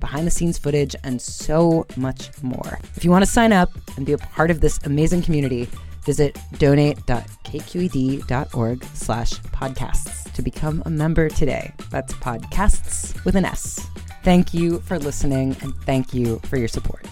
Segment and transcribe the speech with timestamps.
[0.00, 2.78] behind the scenes footage, and so much more.
[2.96, 5.68] If you want to sign up and be a part of this amazing community,
[6.04, 11.72] visit donate.kqed.org slash podcasts to become a member today.
[11.90, 13.86] That's podcasts with an S.
[14.22, 17.06] Thank you for listening and thank you for your support.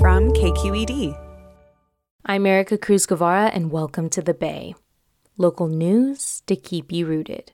[0.00, 1.16] From KQED.
[2.24, 4.74] I'm Ericka Cruz Guevarra, and welcome to The Bay
[5.38, 7.52] local news to keep you rooted.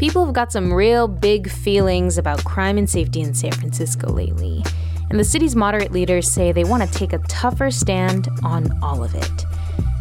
[0.00, 4.64] People have got some real big feelings about crime and safety in San Francisco lately,
[5.10, 9.04] and the city's moderate leaders say they want to take a tougher stand on all
[9.04, 9.44] of it.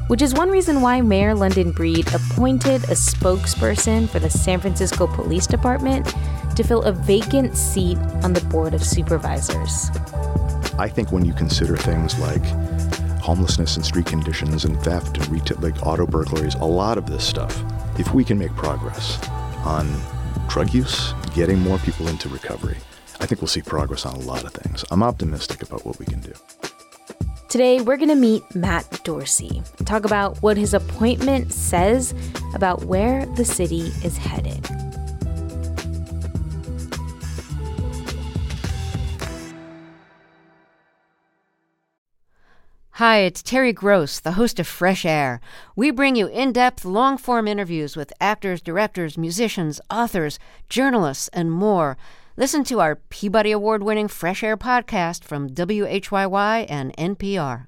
[0.07, 5.05] Which is one reason why Mayor London Breed appointed a spokesperson for the San Francisco
[5.05, 6.15] Police Department
[6.55, 9.89] to fill a vacant seat on the Board of Supervisors.
[10.79, 12.45] I think when you consider things like
[13.19, 17.27] homelessness and street conditions and theft and retail, like auto burglaries, a lot of this
[17.27, 17.61] stuff,
[17.99, 19.19] if we can make progress
[19.65, 19.87] on
[20.47, 22.77] drug use, getting more people into recovery,
[23.19, 24.85] I think we'll see progress on a lot of things.
[24.91, 26.33] I'm optimistic about what we can do.
[27.49, 32.13] Today, we're going to meet Matt Dorsey and talk about what his appointment says
[32.53, 34.69] about where the city is headed.
[42.99, 45.39] Hi, it's Terry Gross, the host of Fresh Air.
[45.73, 50.37] We bring you in depth, long form interviews with actors, directors, musicians, authors,
[50.67, 51.95] journalists, and more.
[52.35, 57.67] Listen to our Peabody Award winning Fresh Air podcast from WHYY and NPR.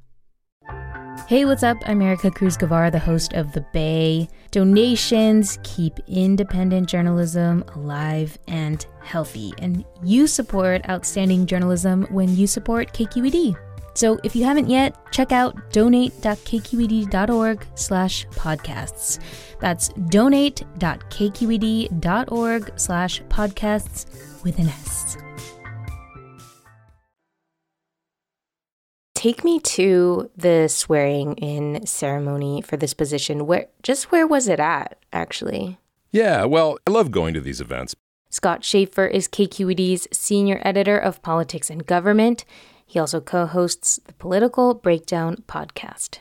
[1.29, 1.77] Hey, what's up?
[1.85, 4.27] I'm Ericka Cruz Guevarra, the host of The Bay.
[4.51, 12.91] Donations keep independent journalism alive and healthy, and you support outstanding journalism when you support
[12.91, 13.55] KQED.
[13.93, 19.19] So if you haven't yet, check out donate.kqed.org slash podcasts.
[19.59, 25.17] That's donate.kqed.org slash podcasts with an S.
[29.13, 33.45] Take me to the swearing in ceremony for this position.
[33.45, 35.77] Where just where was it at, actually?
[36.11, 37.95] Yeah, well, I love going to these events.
[38.31, 42.45] Scott Shafer is KQED's senior editor of politics and government.
[42.91, 46.17] He also co hosts the Political Breakdown podcast.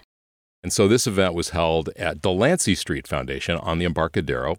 [0.63, 4.57] And so this event was held at Delancey Street Foundation on the Embarcadero.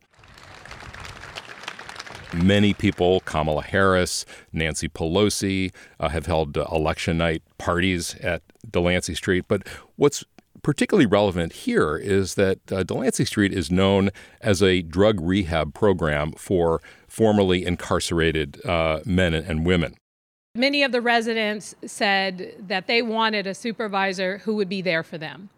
[2.34, 9.16] Many people, Kamala Harris, Nancy Pelosi, uh, have held uh, election night parties at Delancey
[9.16, 9.46] Street.
[9.48, 10.26] But what's
[10.64, 14.10] particularly relevant here is that uh, Delancey Street is known
[14.42, 19.96] as a drug rehab program for formerly incarcerated uh, men and women.
[20.54, 25.18] Many of the residents said that they wanted a supervisor who would be there for
[25.18, 25.50] them,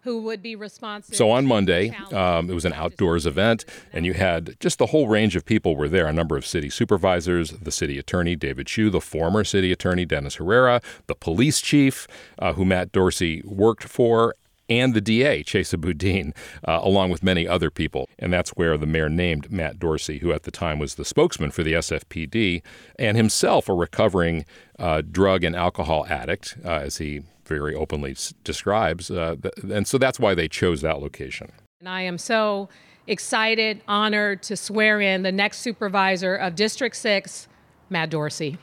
[0.00, 1.14] who would be responsive.
[1.14, 5.06] So on Monday, um, it was an outdoors event, and you had just the whole
[5.06, 6.08] range of people were there.
[6.08, 10.34] A number of city supervisors, the city attorney David Chiu, the former city attorney Dennis
[10.34, 12.08] Herrera, the police chief
[12.40, 14.34] uh, who Matt Dorsey worked for,
[14.70, 16.32] and the DA, Chesa Boudin,
[16.66, 18.08] uh, along with many other people.
[18.18, 21.50] And that's where the mayor named Matt Dorsey, who at the time was the spokesman
[21.50, 22.62] for the SFPD
[22.98, 24.46] and himself a recovering
[24.78, 29.10] uh, drug and alcohol addict, uh, as he very openly s- describes.
[29.10, 31.50] Uh, th- and so that's why they chose that location.
[31.80, 32.68] And I am so
[33.06, 37.48] excited, honored to swear in the next supervisor of District 6,
[37.88, 38.56] Matt Dorsey.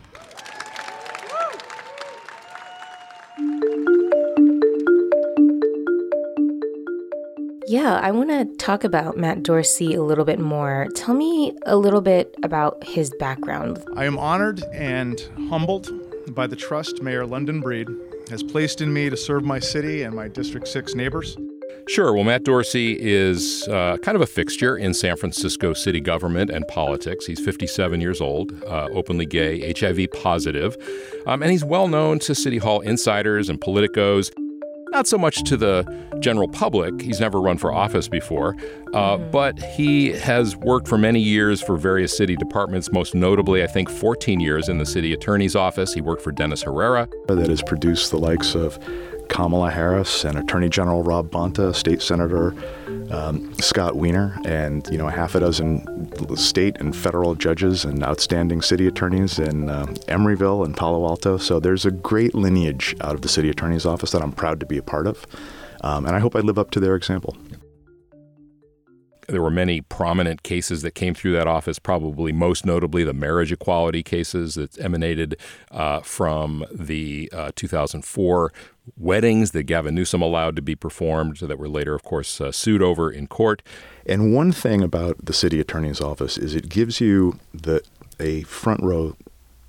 [7.69, 10.87] Yeah, I want to talk about Matt Dorsey a little bit more.
[10.95, 13.83] Tell me a little bit about his background.
[13.97, 15.19] I am honored and
[15.49, 15.89] humbled
[16.33, 17.89] by the trust Mayor London Breed
[18.29, 21.35] has placed in me to serve my city and my District 6 neighbors.
[21.89, 22.13] Sure.
[22.13, 26.65] Well, Matt Dorsey is uh, kind of a fixture in San Francisco city government and
[26.69, 27.25] politics.
[27.25, 30.77] He's 57 years old, uh, openly gay, HIV positive,
[31.25, 34.31] um, and he's well known to City Hall insiders and politicos.
[34.97, 35.85] Not so much to the
[36.21, 37.01] general public.
[37.01, 38.55] He's never run for office before,
[38.95, 39.29] uh, mm-hmm.
[39.29, 43.91] but he has worked for many years for various city departments, most notably, I think,
[43.91, 45.93] 14 years in the city attorney's office.
[45.93, 47.07] He worked for Dennis Herrera.
[47.27, 48.79] That has produced the likes of
[49.29, 52.55] Kamala Harris and Attorney General Rob Bonta, State Senator
[53.11, 58.03] um, Scott Wiener and you know a half a dozen state and federal judges and
[58.03, 61.37] outstanding city attorneys in uh, Emeryville and Palo Alto.
[61.37, 64.65] So there's a great lineage out of the city attorney's office that I'm proud to
[64.65, 65.25] be a part of,
[65.81, 67.37] um, and I hope I live up to their example.
[69.27, 73.51] There were many prominent cases that came through that office, probably most notably the marriage
[73.51, 75.37] equality cases that emanated
[75.71, 78.53] uh, from the uh, 2004
[78.97, 82.81] weddings that Gavin Newsom allowed to be performed that were later, of course, uh, sued
[82.81, 83.61] over in court.
[84.05, 87.81] And one thing about the city attorney's office is it gives you the
[88.19, 89.15] a front row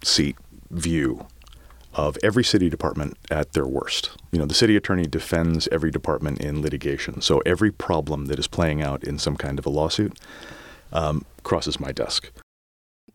[0.03, 0.37] seat
[0.71, 1.27] view
[1.99, 4.11] of every city department at their worst.
[4.31, 7.21] You know, the city attorney defends every department in litigation.
[7.21, 10.17] So every problem that is playing out in some kind of a lawsuit
[10.93, 12.31] um, crosses my desk.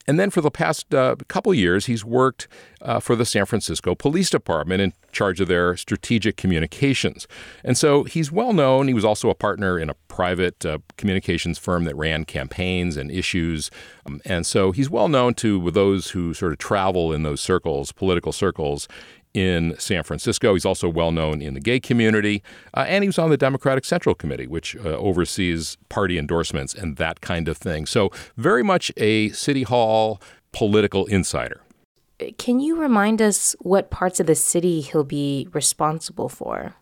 [0.07, 2.47] And then for the past uh, couple years, he's worked
[2.81, 7.27] uh, for the San Francisco Police Department in charge of their strategic communications.
[7.63, 8.87] And so he's well known.
[8.87, 13.09] He was also a partner in a private uh, communications firm that ran campaigns and
[13.09, 13.71] issues.
[14.05, 17.91] Um, and so he's well known to those who sort of travel in those circles,
[17.91, 18.87] political circles,
[19.33, 20.53] in San Francisco.
[20.53, 22.43] He's also well known in the gay community,
[22.75, 26.97] uh, and he was on the Democratic Central Committee, which uh, oversees party endorsements and
[26.97, 27.85] that kind of thing.
[27.85, 30.21] So, very much a City Hall
[30.51, 31.61] political insider.
[32.37, 36.75] Can you remind us what parts of the city he'll be responsible for?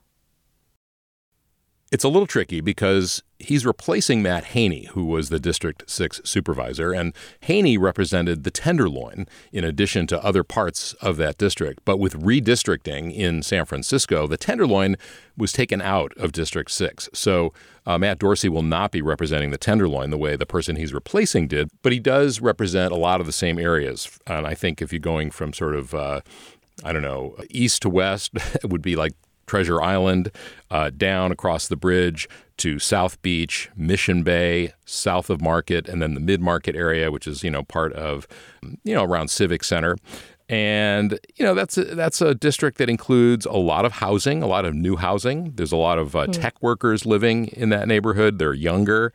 [1.92, 6.94] It's a little tricky because he's replacing Matt Haney, who was the District 6 supervisor,
[6.94, 11.82] and Haney represented the Tenderloin in addition to other parts of that district.
[11.84, 14.96] But with redistricting in San Francisco, the Tenderloin
[15.36, 17.10] was taken out of District 6.
[17.14, 17.52] So
[17.86, 21.50] uh, Matt Dorsey will not be representing the Tenderloin the way the person he's replacing
[21.50, 24.18] did, but he does represent a lot of the same areas.
[24.26, 26.22] And I think if you're going from sort of uh,
[26.86, 29.12] I don't know, east to west, it would be like
[29.52, 30.32] Treasure Island,
[30.70, 36.14] uh, down across the bridge to South Beach, Mission Bay, south of Market, and then
[36.14, 38.30] the Mid Market area, which is you know part of
[38.86, 39.98] you know around Civic Center.
[40.48, 44.48] And you know that's a, that's a district that includes a lot of housing, a
[44.48, 45.52] lot of new housing.
[45.54, 46.32] There's a lot of uh, mm.
[46.32, 48.40] tech workers living in that neighborhood.
[48.40, 49.12] They're younger.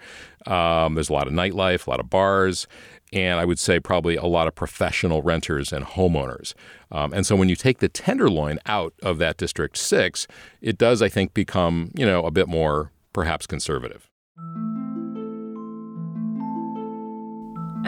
[0.46, 2.66] Um, there's a lot of nightlife, a lot of bars,
[3.12, 6.54] and I would say probably a lot of professional renters and homeowners.
[6.90, 10.26] Um, and so when you take the tenderloin out of that District 6,
[10.60, 14.10] it does, I think, become, you know, a bit more perhaps conservative.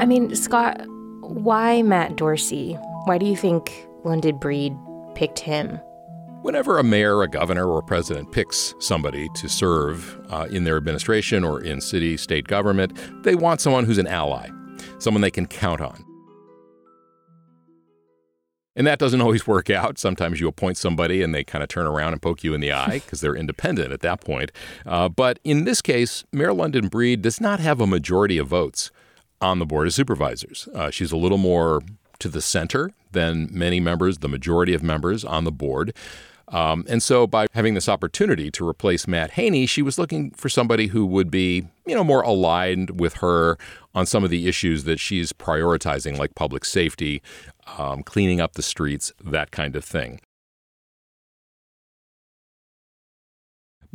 [0.01, 0.81] I mean, Scott,
[1.21, 2.75] why Matt Dorsey?
[3.05, 3.73] Why do you think
[4.05, 4.75] London Breed
[5.15, 5.81] picked him?
[6.43, 10.77] Whenever a mayor, a governor, or a president picks somebody to serve uh, in their
[10.77, 14.49] administration or in city, state government, they want someone who's an ally
[14.99, 16.05] someone they can count on.
[18.77, 19.99] And that doesn't always work out.
[19.99, 22.73] Sometimes you appoint somebody and they kind of turn around and poke you in the
[22.87, 24.53] eye because they're independent at that point.
[24.87, 28.91] Uh, but in this case, Mayor London Breed does not have a majority of votes
[29.41, 30.69] on the Board of Supervisors.
[30.75, 31.81] Uh, she's a little more
[32.19, 35.95] to the center than many members, the majority of members on the board.
[36.51, 40.49] Um, and so, by having this opportunity to replace Matt Haney, she was looking for
[40.49, 43.59] somebody who would be, you know, more aligned with her
[43.95, 47.23] on some of the issues that she's prioritizing, like public safety,
[47.77, 50.21] um, cleaning up the streets, that kind of thing.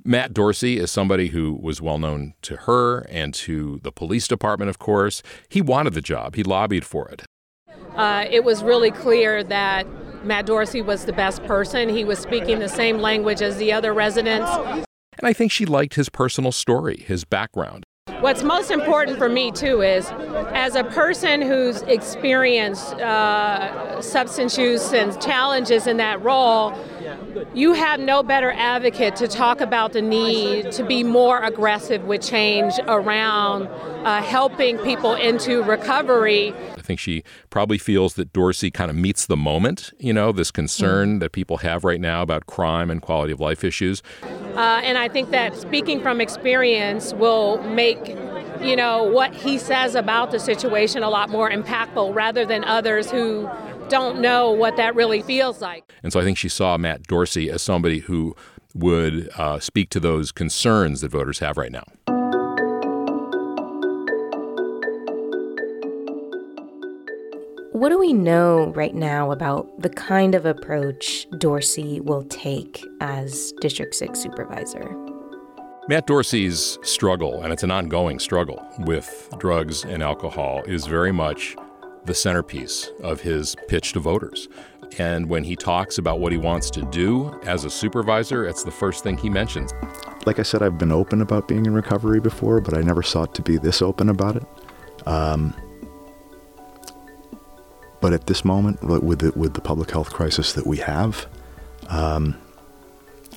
[0.06, 4.70] Matt Dorsey is somebody who was well known to her and to the police department,
[4.70, 5.24] of course.
[5.48, 7.24] He wanted the job, he lobbied for it.
[7.96, 9.88] Uh, it was really clear that
[10.24, 11.90] Matt Dorsey was the best person.
[11.90, 14.50] He was speaking the same language as the other residents.
[14.52, 17.86] And I think she liked his personal story, his background.
[18.20, 20.10] What's most important for me, too, is
[20.54, 26.72] as a person who's experienced uh, substance use and challenges in that role,
[27.54, 32.22] you have no better advocate to talk about the need to be more aggressive with
[32.22, 33.68] change around
[34.06, 39.26] uh, helping people into recovery I think she probably feels that Dorsey kind of meets
[39.26, 41.20] the moment, you know, this concern mm.
[41.22, 44.04] that people have right now about crime and quality of life issues.
[44.22, 48.18] Uh, and I think that speaking from experience will make
[48.62, 53.12] you know what he says about the situation a lot more impactful rather than others
[53.12, 53.50] who
[53.94, 55.94] don't know what that really feels like.
[56.02, 58.36] And so I think she saw Matt Dorsey as somebody who
[58.74, 61.84] would uh, speak to those concerns that voters have right now.
[67.72, 73.54] What do we know right now about the kind of approach Dorsey will take as
[73.62, 74.90] District 6 supervisor?
[75.88, 81.56] Matt Dorsey's struggle, and it's an ongoing struggle with drugs and alcohol, is very much
[82.06, 84.48] the centerpiece of his pitch to voters.
[85.00, 88.72] And when he talks about what he wants to do as a supervisor, it's the
[88.72, 89.74] first thing he mentions.
[90.26, 93.34] Like I said, I've been open about being in recovery before, but I never sought
[93.36, 94.44] to be this open about it.
[95.08, 95.54] Um,
[98.02, 101.26] but at this moment, with the, with the public health crisis that we have,
[101.88, 102.38] um,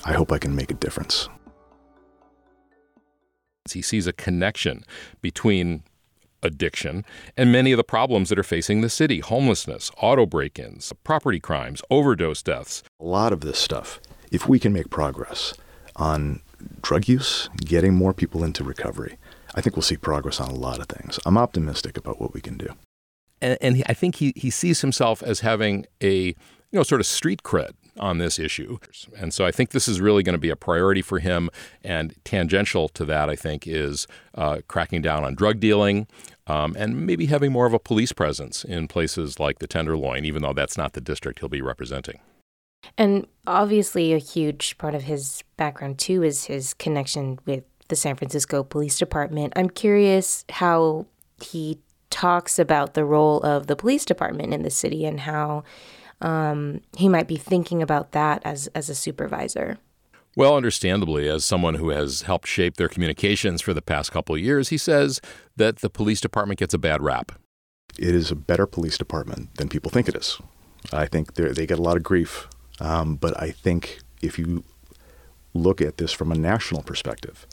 [0.05, 1.29] I hope I can make a difference.
[3.71, 4.83] He sees a connection
[5.21, 5.83] between
[6.43, 10.93] addiction and many of the problems that are facing the city homelessness, auto break ins,
[11.03, 12.83] property crimes, overdose deaths.
[12.99, 13.99] A lot of this stuff,
[14.31, 15.53] if we can make progress
[15.95, 16.41] on
[16.81, 19.17] drug use, getting more people into recovery,
[19.55, 21.19] I think we'll see progress on a lot of things.
[21.25, 22.69] I'm optimistic about what we can do
[23.41, 26.35] and, and he, I think he he sees himself as having a you
[26.73, 28.77] know sort of street cred on this issue.
[29.17, 31.49] And so I think this is really going to be a priority for him.
[31.83, 36.07] And tangential to that, I think, is uh, cracking down on drug dealing
[36.47, 40.41] um, and maybe having more of a police presence in places like the Tenderloin, even
[40.41, 42.19] though that's not the district he'll be representing.
[42.97, 48.15] And obviously, a huge part of his background, too, is his connection with the San
[48.15, 49.53] Francisco Police Department.
[49.55, 51.05] I'm curious how
[51.41, 55.63] he talks about the role of the police department in the city and how
[56.21, 59.77] um, he might be thinking about that as, as a supervisor.
[60.35, 64.41] Well, understandably, as someone who has helped shape their communications for the past couple of
[64.41, 65.19] years, he says
[65.55, 67.31] that the police department gets a bad rap.
[67.97, 70.39] It is a better police department than people think it is.
[70.93, 72.47] I think they get a lot of grief,
[72.79, 74.63] um, but I think if you
[75.55, 77.47] look at this from a national perspective,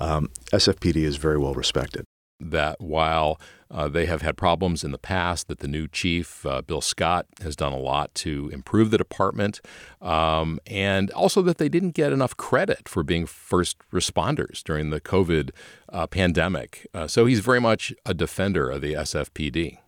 [0.00, 2.03] um, SFPD is very well respected
[2.40, 6.62] that while uh, they have had problems in the past, that the new chief, uh,
[6.62, 9.60] Bill Scott, has done a lot to improve the department,
[10.00, 15.00] um, and also that they didn't get enough credit for being first responders during the
[15.00, 15.50] COVID
[15.88, 16.86] uh, pandemic.
[16.94, 19.78] Uh, so he's very much a defender of the SFPD.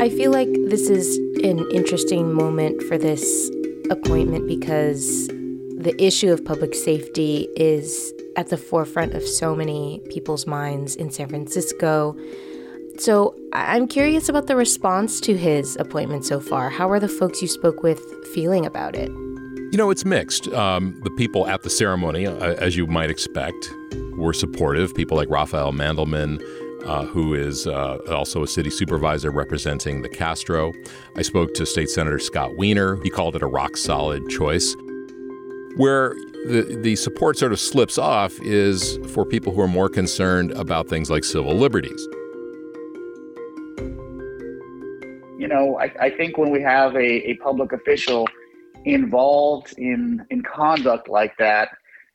[0.00, 3.50] I feel like this is an interesting moment for this
[3.90, 5.28] appointment because
[5.78, 11.08] the issue of public safety is at the forefront of so many people's minds in
[11.08, 12.16] San Francisco.
[12.98, 16.68] So I'm curious about the response to his appointment so far.
[16.68, 18.00] How are the folks you spoke with
[18.34, 19.08] feeling about it?
[19.70, 20.48] You know, it's mixed.
[20.48, 23.70] Um, the people at the ceremony, uh, as you might expect,
[24.16, 24.92] were supportive.
[24.96, 26.42] People like Rafael Mandelman,
[26.86, 30.72] uh, who is uh, also a city supervisor representing the Castro.
[31.14, 33.00] I spoke to State Senator Scott Wiener.
[33.04, 34.74] He called it a rock solid choice.
[35.78, 36.14] Where
[36.46, 40.88] the, the support sort of slips off is for people who are more concerned about
[40.88, 42.00] things like civil liberties.
[45.38, 48.26] You know, I, I think when we have a, a public official
[48.84, 51.68] involved in, in conduct like that,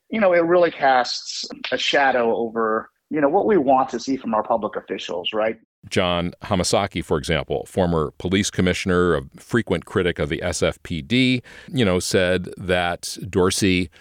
[0.09, 4.17] you know, it really casts a shadow over, you know, what we want to see
[4.17, 5.59] from our public officials, right?
[5.87, 11.99] John Hamasaki, for example, former police commissioner, a frequent critic of the SFPD, you know,
[11.99, 13.91] said that Dorsey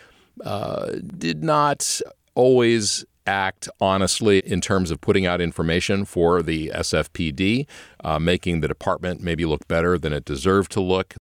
[0.46, 2.00] uh, did not
[2.34, 7.66] always act honestly in terms of putting out information for the SFPD,
[8.02, 11.14] uh, making the department maybe look better than it deserved to look.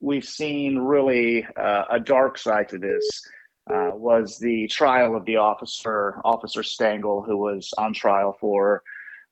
[0.00, 3.08] We've seen really uh, a dark side to this.
[3.68, 8.82] Uh, was the trial of the officer, Officer Stangel, who was on trial for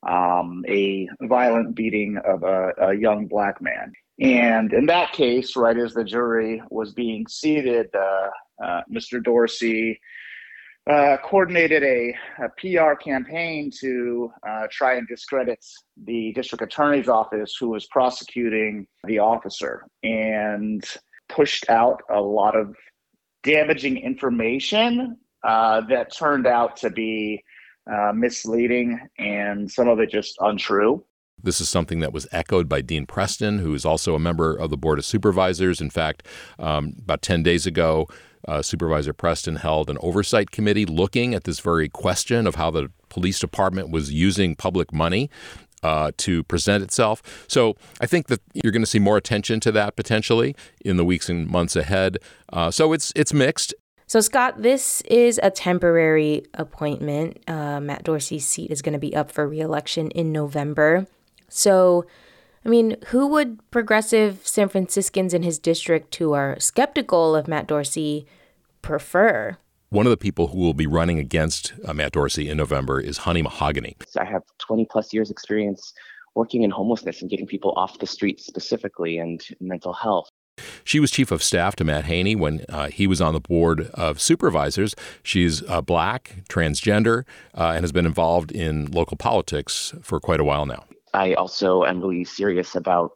[0.06, 3.92] um, a violent beating of a, a, young black man.
[4.20, 8.28] And in that case, right as the jury was being seated, uh,
[8.62, 9.22] uh, Mr.
[9.22, 10.00] Dorsey
[10.88, 15.64] uh, coordinated a, a, PR campaign to uh, try and discredit
[16.04, 20.84] the district attorney's office who was prosecuting the officer and
[21.28, 22.74] pushed out a lot of
[23.46, 27.42] damaging information uh, that turned out to be
[27.90, 31.02] uh, misleading and some of it just untrue.
[31.42, 34.70] This is something that was echoed by Dean Preston, who is also a member of
[34.70, 35.80] the Board of Supervisors.
[35.80, 36.26] In fact,
[36.58, 38.08] um, about 10 days ago,
[38.48, 42.90] uh, Supervisor Preston held an oversight committee looking at this very question of how the
[43.08, 45.30] police department was using public money.
[45.82, 47.22] Uh, to present itself.
[47.48, 51.04] So I think that you're going to see more attention to that potentially in the
[51.04, 52.16] weeks and months ahead.
[52.52, 53.74] Uh, so it's it's mixed.
[54.08, 57.42] So, Scott, this is a temporary appointment.
[57.48, 61.08] Uh, Matt Dorsey's seat is going to be up for reelection in November.
[61.48, 62.06] So,
[62.64, 67.66] I mean, who would progressive San Franciscans in his district who are skeptical of Matt
[67.66, 68.26] Dorsey
[68.80, 69.58] prefer?
[69.90, 73.18] One of the people who will be running against uh, Matt Dorsey in November is
[73.18, 73.96] Honey Mahogany.
[74.18, 75.94] I have 20 plus years experience
[76.34, 80.28] working in homelessness and getting people off the streets specifically and mental health.
[80.82, 83.90] She was chief of staff to Matt Haney when uh, he was on the board
[83.94, 84.96] of supervisors.
[85.22, 87.24] She's uh, black, transgender,
[87.56, 90.84] uh, and has been involved in local politics for quite a while now.
[91.14, 93.12] I also am really serious about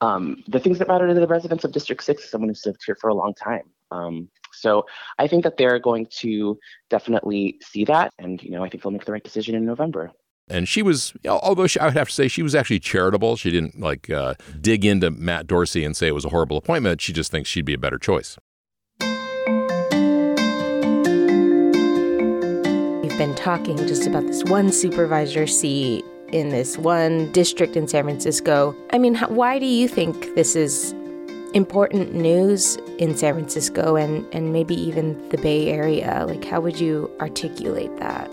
[0.00, 2.96] um, the things that matter to the residents of District 6, someone who's lived here
[3.00, 3.64] for a long time.
[3.90, 4.28] Um,
[4.60, 4.86] so
[5.18, 8.92] I think that they're going to definitely see that, and you know, I think they'll
[8.92, 10.12] make the right decision in November.
[10.48, 13.36] And she was, although she, I would have to say she was actually charitable.
[13.36, 17.00] She didn't like uh, dig into Matt Dorsey and say it was a horrible appointment.
[17.00, 18.36] She just thinks she'd be a better choice.
[23.00, 28.04] We've been talking just about this one supervisor seat in this one district in San
[28.04, 28.74] Francisco.
[28.92, 30.94] I mean, why do you think this is
[31.50, 36.24] important news in San Francisco and, and maybe even the Bay Area?
[36.26, 38.30] Like, how would you articulate that?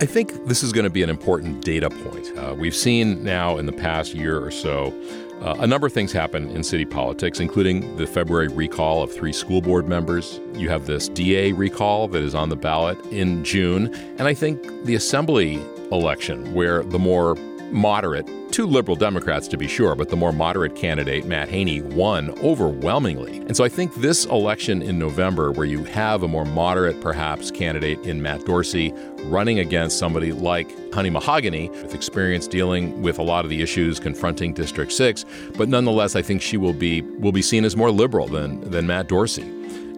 [0.00, 2.32] I think this is going to be an important data point.
[2.36, 4.92] Uh, we've seen now in the past year or so
[5.40, 9.32] uh, a number of things happen in city politics, including the February recall of three
[9.32, 10.40] school board members.
[10.54, 13.94] You have this DA recall that is on the ballot in June.
[14.18, 15.62] And I think the assembly
[15.92, 17.36] election, where the more
[17.70, 22.30] moderate, two liberal Democrats to be sure, but the more moderate candidate, Matt Haney, won
[22.40, 23.38] overwhelmingly.
[23.38, 27.50] And so I think this election in November, where you have a more moderate, perhaps,
[27.50, 28.92] candidate in Matt Dorsey
[29.24, 34.00] running against somebody like Honey Mahogany with experience dealing with a lot of the issues
[34.00, 35.24] confronting District 6,
[35.56, 38.86] but nonetheless, I think she will be will be seen as more liberal than than
[38.86, 39.54] Matt Dorsey.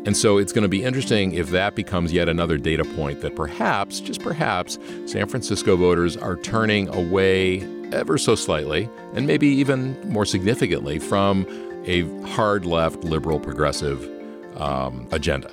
[0.06, 3.36] And so it's going to be interesting if that becomes yet another data point that
[3.36, 7.58] perhaps, just perhaps, San Francisco voters are turning away
[7.92, 11.46] ever so slightly, and maybe even more significantly, from
[11.86, 14.08] a hard left, liberal, progressive
[14.56, 15.50] um, agenda.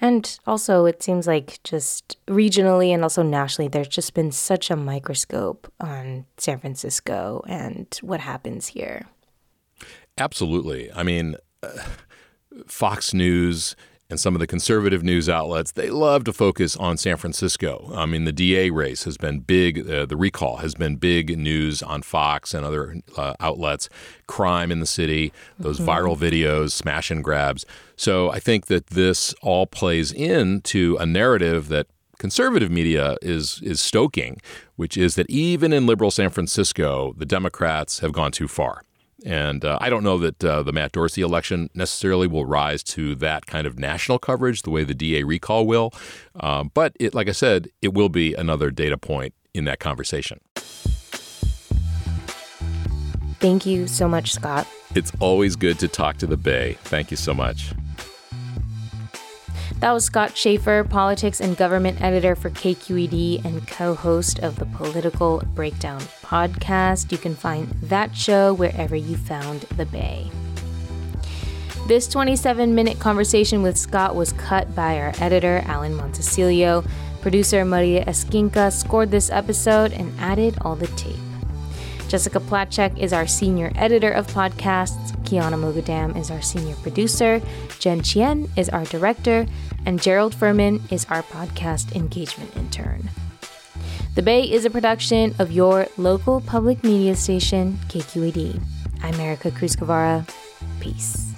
[0.00, 4.76] And also, it seems like just regionally and also nationally, there's just been such a
[4.76, 9.06] microscope on San Francisco and what happens here.
[10.16, 10.92] Absolutely.
[10.92, 11.70] I mean, uh,
[12.66, 13.74] Fox News
[14.10, 17.90] and some of the conservative news outlets, they love to focus on San Francisco.
[17.94, 21.82] I mean, the DA race has been big, uh, the recall has been big news
[21.82, 23.90] on Fox and other uh, outlets.
[24.26, 25.90] Crime in the city, those mm-hmm.
[25.90, 27.66] viral videos, smash and grabs.
[27.96, 31.86] So I think that this all plays into a narrative that
[32.18, 34.40] conservative media is is stoking,
[34.76, 38.82] which is that even in liberal San Francisco, the Democrats have gone too far.
[39.24, 43.14] And uh, I don't know that uh, the Matt Dorsey election necessarily will rise to
[43.16, 45.92] that kind of national coverage the way the DA recall will.
[46.38, 50.40] Um, but it, like I said, it will be another data point in that conversation.
[53.40, 54.66] Thank you so much, Scott.
[54.94, 56.76] It's always good to talk to the Bay.
[56.84, 57.72] Thank you so much.
[59.80, 64.66] That was Scott Shafer, politics and government editor for KQED and co host of the
[64.66, 67.12] Political Breakdown podcast.
[67.12, 70.32] You can find that show wherever you found The Bay.
[71.86, 76.84] This 27 minute conversation with Scott was cut by our editor, Alan Montecillo.
[77.20, 81.27] Producer Maria Esquinca scored this episode and added all the tape.
[82.08, 85.12] Jessica Placzek is our senior editor of podcasts.
[85.24, 87.42] Kyana Moghadam is our senior producer.
[87.78, 89.46] Jen Chien is our director.
[89.84, 93.10] And Gerald Furman is our podcast engagement intern.
[94.14, 98.58] The Bay is a production of your local public media station, KQED.
[99.02, 100.26] I'm Ericka Cruz Guevarra.
[100.80, 101.37] Peace.